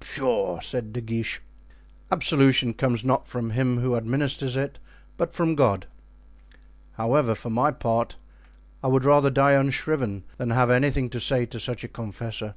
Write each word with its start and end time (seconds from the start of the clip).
"Pshaw!" 0.00 0.58
said 0.60 0.94
De 0.94 1.02
Guiche. 1.02 1.42
"Absolution 2.10 2.72
comes 2.72 3.04
not 3.04 3.28
from 3.28 3.50
him 3.50 3.76
who 3.80 3.94
administers 3.94 4.56
it, 4.56 4.78
but 5.18 5.34
from 5.34 5.54
God. 5.54 5.86
However, 6.92 7.34
for 7.34 7.50
my 7.50 7.72
part, 7.72 8.16
I 8.82 8.86
would 8.86 9.04
rather 9.04 9.28
die 9.28 9.52
unshriven 9.52 10.22
than 10.38 10.48
have 10.48 10.70
anything 10.70 11.10
to 11.10 11.20
say 11.20 11.44
to 11.44 11.60
such 11.60 11.84
a 11.84 11.88
confessor. 11.88 12.54